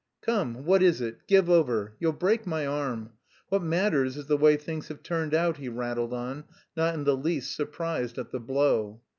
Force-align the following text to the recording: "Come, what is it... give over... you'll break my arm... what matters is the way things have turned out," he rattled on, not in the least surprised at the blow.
"Come, 0.23 0.65
what 0.65 0.81
is 0.81 0.99
it... 0.99 1.27
give 1.27 1.47
over... 1.47 1.93
you'll 1.99 2.13
break 2.13 2.47
my 2.47 2.65
arm... 2.65 3.11
what 3.49 3.61
matters 3.61 4.17
is 4.17 4.25
the 4.25 4.35
way 4.35 4.57
things 4.57 4.87
have 4.87 5.03
turned 5.03 5.35
out," 5.35 5.57
he 5.57 5.69
rattled 5.69 6.11
on, 6.11 6.45
not 6.75 6.95
in 6.95 7.03
the 7.03 7.15
least 7.15 7.55
surprised 7.55 8.17
at 8.17 8.31
the 8.31 8.39
blow. 8.39 9.03